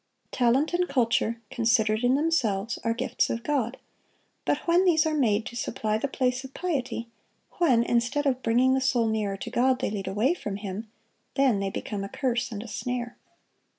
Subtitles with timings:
[0.31, 3.77] Talent and culture, considered in themselves, are gifts of God;
[4.45, 7.07] but when these are made to supply the place of piety,
[7.59, 10.89] when, instead of bringing the soul nearer to God, they lead away from Him,
[11.35, 13.15] then they become a curse and a snare.